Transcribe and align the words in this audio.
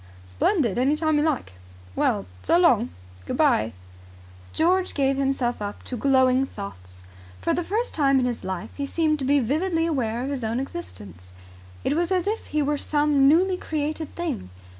"Splendid. 0.25 0.79
Any 0.79 0.95
time 0.95 1.19
you 1.19 1.23
like." 1.23 1.53
"Well, 1.95 2.25
so 2.41 2.57
long." 2.57 2.89
"Good 3.27 3.37
bye." 3.37 3.71
George 4.51 4.95
gave 4.95 5.15
himself 5.15 5.61
up 5.61 5.83
to 5.83 5.95
glowing 5.95 6.47
thoughts. 6.47 7.01
For 7.39 7.53
the 7.53 7.63
first 7.63 7.93
time 7.93 8.17
in 8.17 8.25
his 8.25 8.43
life 8.43 8.71
he 8.75 8.87
seemed 8.87 9.19
to 9.19 9.25
be 9.25 9.39
vividly 9.39 9.85
aware 9.85 10.23
of 10.23 10.31
his 10.31 10.43
own 10.43 10.59
existence. 10.59 11.33
It 11.83 11.93
was 11.95 12.11
as 12.11 12.25
if 12.25 12.47
he 12.47 12.63
were 12.63 12.79
some 12.79 13.27
newly 13.27 13.57
created 13.57 14.15
thing. 14.15 14.49